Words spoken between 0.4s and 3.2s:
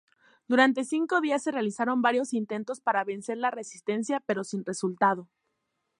Durante cinco días se realizaron varios intentos para